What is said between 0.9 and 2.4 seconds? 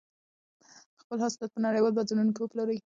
خپل حاصلات په نړیوالو بازارونو